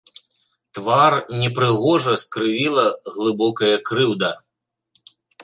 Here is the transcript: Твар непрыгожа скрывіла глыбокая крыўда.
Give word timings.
Твар 0.77 1.13
непрыгожа 1.41 2.15
скрывіла 2.23 2.87
глыбокая 3.19 3.71
крыўда. 3.91 4.31